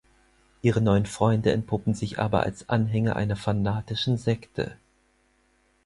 Ihre 0.63 0.81
neuen 0.81 1.05
Freunde 1.05 1.51
entpuppen 1.51 1.93
sich 1.93 2.17
aber 2.17 2.41
als 2.41 2.67
Anhänger 2.69 3.15
einer 3.17 3.35
fanatischen 3.35 4.17
Sekte. 4.17 4.75